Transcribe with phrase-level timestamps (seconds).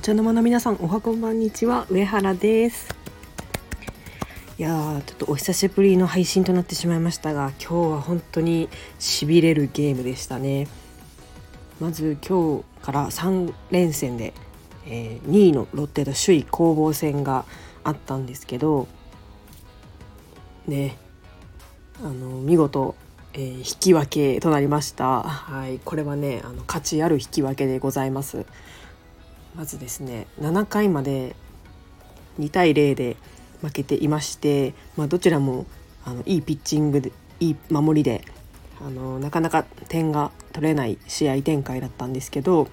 [0.00, 2.88] お茶の間の皆さんおはこんばんにちは上原です
[4.56, 10.68] いやーちょっとお久しぶりの配信となってしまいましたが今日は本当にしびれるゲームでしたね
[11.80, 14.32] まず今日から3連戦で、
[14.86, 17.44] えー、2位のロッテと首位攻防戦が
[17.84, 18.88] あったんですけど
[20.66, 20.96] ね
[22.02, 22.94] あの見事
[23.32, 25.22] えー、引き分けとなりました。
[25.22, 28.44] はい、これはね、あの価値ある引き分けでございます。
[29.54, 31.34] まずですね、7回まで
[32.38, 33.16] 2対0で
[33.60, 35.66] 負けていまして、まあ、どちらも
[36.04, 38.24] あのいいピッチングでいい守りで
[38.80, 42.68] あのなかなか点が取れない試合展開だったんですけど、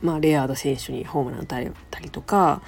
[0.00, 2.62] まあ、レアード選手にホームラン打たれたりとか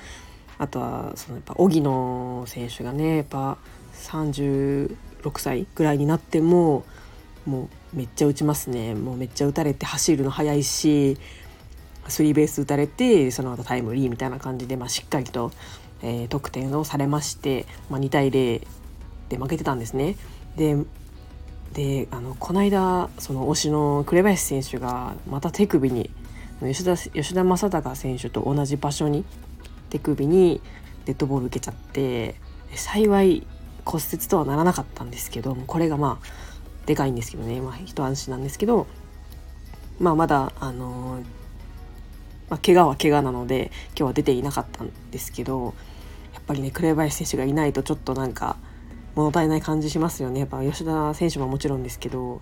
[0.58, 3.56] あとはそのやっぱ荻野選手がねやっぱ
[3.94, 4.94] 36
[5.38, 6.84] 歳ぐらいになっても
[7.46, 8.94] もうめっちゃ打ちますね。
[8.94, 11.16] もうめっちゃ打たれて走るの速いし
[12.10, 15.52] スリーベース打たれてその後タイムリーみたいな感じで、まあ、しっかりと、
[16.02, 18.66] えー、得点をされまして、まあ、2対0
[19.28, 20.16] で負けてたんですね。
[20.56, 20.76] で
[21.72, 26.10] であのこの間その推しの紅林選手がまた手首に
[26.60, 29.24] 吉田吉田正尚選手と同じ場所に
[29.88, 30.60] 手首に
[31.04, 32.34] デッドボール受けちゃって
[32.74, 33.46] 幸い
[33.84, 36.26] 骨折とはならなかったんですけどこれがまあ
[36.86, 38.86] でかいんですけどね、まあ、一安心なんですけど、
[39.98, 41.24] まあ、まだあのー、
[42.50, 45.72] まあ、怪我は怪我なので今日は出ていなかったんですけど
[46.34, 48.56] やっぱりね紅林選手がいないとちょっとなんか
[49.14, 50.40] 物足りない感じしますよね。
[50.40, 52.40] やっぱ吉田選手ももちろんですけど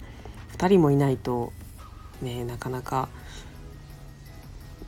[0.57, 1.53] 2人もいないと
[2.23, 3.09] ねなかなか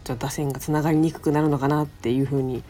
[0.04, 2.62] ちょ打線がつながりにくくなるのかなっていうふうに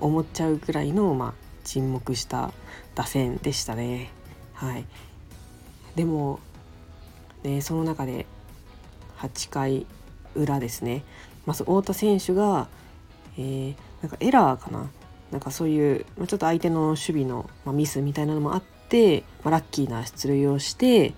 [0.00, 2.52] 思っちゃうぐらいの、まあ、沈黙した
[2.94, 4.10] 打線でしたね。
[4.52, 4.84] はい、
[5.94, 6.40] でも、
[7.42, 8.26] ね、その中で
[9.18, 9.86] 8回
[10.34, 11.02] 裏ですね。
[11.46, 12.68] まず太田選手が、
[13.38, 14.90] えー、なんかエラーかな。
[15.30, 21.14] なんかそういう、まあ、ちょっと相手の守備の、まあ、ミスみたいなのもあって、まあ、ラッキーな出塁をして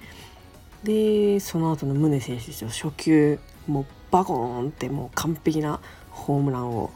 [0.83, 5.81] でその後の宗選手ですよ初球もうバコーンってもう完璧な
[6.11, 6.91] ホームランを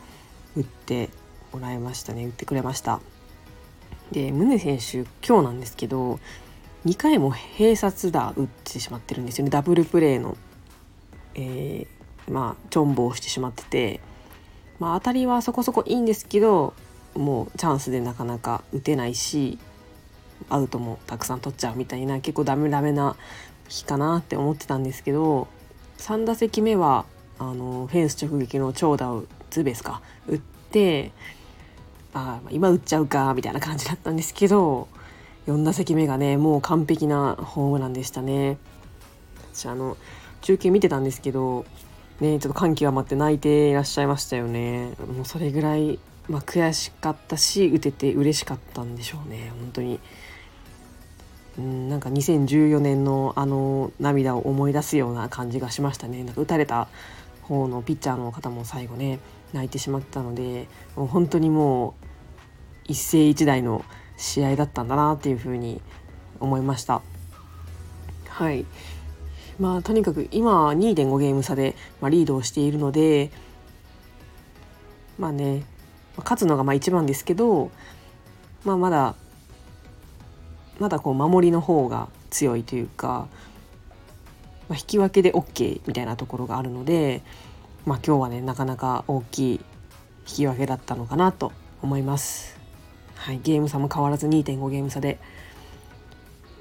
[0.56, 1.10] 打って
[1.52, 2.24] もらいましたね。
[2.24, 3.00] 打ってくれました。
[4.10, 6.18] で宗選手今日なんですけど
[6.84, 9.50] 2回も併殺打打ってしまってるんですよね。
[9.50, 10.36] ダブルプレーの、
[11.34, 14.00] えー、まあチョンボをしてしまってて、
[14.78, 16.74] まあ、当たりはそこそこいいんですけど
[17.14, 19.58] もうチャンスでなかなか打てないし
[20.48, 23.16] アウトもたくさん取っちゃうみたいな結構ダメダメな
[23.68, 25.48] 日かなって思ってたんですけど
[25.98, 27.04] 3打席目は
[27.38, 31.12] あのフェンス直撃の長打をツーベースか打って
[32.14, 34.88] あ今打っちゃうかみたいな感じだったんですけど
[35.46, 38.58] 4打席目がねもう完璧なホームランでしたね。
[39.52, 39.96] 私あの
[40.40, 41.64] 中継見てたんですけど
[42.20, 44.92] ねちょっと感極まって泣いていらっしゃいましたよね。
[45.16, 49.52] もうそれぐらい、まあ、悔しかったし打てて嬉しかったんでしょうね。
[49.58, 50.00] 本当に。
[51.58, 56.24] うんなんか2014年のあの涙を思い出すような感じがしましたね。
[56.24, 56.88] なんか打たれた
[57.42, 59.18] 方のピッチャーの方も最後ね
[59.52, 61.92] 泣いてしまったのでもう本当にもう
[62.84, 63.84] 一世一代の
[64.16, 65.80] 試合だったんだなっていうふうに
[66.40, 67.02] 思いました。
[68.28, 68.64] はい。
[69.58, 73.30] まあとにかく今2.5ゲーム差で、まあ、リードをしているので
[75.18, 75.64] まあね
[76.18, 77.70] 勝つのがまあ一番ですけど、
[78.64, 79.14] まあ、まだ
[80.78, 83.28] まだこう守りの方が強いというか、
[84.68, 87.22] まあ、引き分けで OK みたいなところがあるので、
[87.86, 89.60] まあ、今日はねなかなか大きい
[90.26, 91.52] 引き分けだったのかなと
[91.82, 92.60] 思います。
[93.16, 95.18] はい、ゲーム差も変わらず2.5ゲーム差で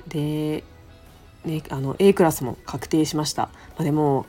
[0.08, 0.64] で、
[1.46, 4.26] ね、あの A クラスも確定しました、まあ、でも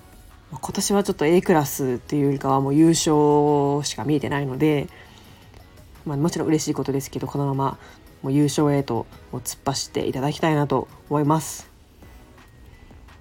[0.51, 4.89] 今年はちょっと A クラスっていうよりかはもう優勝しか見えてないので、
[6.05, 7.79] まあ、もちろん嬉しいことですけどこのまま
[8.23, 11.69] もう優勝へと突っ走っていただきたいなと思います。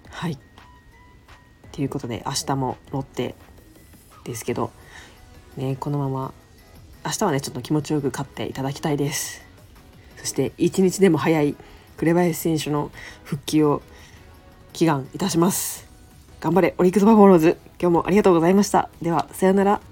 [0.09, 0.37] はい。
[1.71, 3.35] ということで明日もロッテ
[4.25, 4.71] ですけど、
[5.57, 6.33] ね、このまま
[7.03, 9.41] 明日はねちょっと気持ちよく勝っていただきたいです。
[10.17, 11.55] そして一日でも早い
[11.97, 12.91] 紅林選手の
[13.23, 13.81] 復帰を
[14.73, 15.87] 祈願いたします。
[16.39, 17.57] 頑張れオリックスバファローズ。
[17.79, 18.89] 今日もありがとうございました。
[19.01, 19.90] ではさようなら。